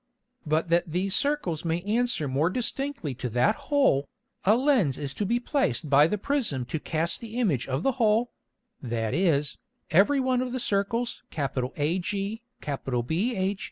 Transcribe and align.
But 0.47 0.69
that 0.69 0.91
these 0.91 1.13
Circles 1.15 1.63
may 1.63 1.83
answer 1.83 2.27
more 2.27 2.49
distinctly 2.49 3.13
to 3.13 3.29
that 3.29 3.53
Hole, 3.69 4.09
a 4.45 4.55
Lens 4.55 4.97
is 4.97 5.13
to 5.13 5.27
be 5.27 5.39
placed 5.39 5.91
by 5.91 6.07
the 6.07 6.17
Prism 6.17 6.65
to 6.73 6.79
cast 6.79 7.21
the 7.21 7.37
Image 7.37 7.67
of 7.67 7.83
the 7.83 7.91
Hole, 8.01 8.31
(that 8.81 9.13
is, 9.13 9.59
every 9.91 10.19
one 10.19 10.41
of 10.41 10.53
the 10.53 10.59
Circles 10.59 11.21
AG, 11.37 12.41
BH, 12.63 13.09
&c.) 13.13 13.57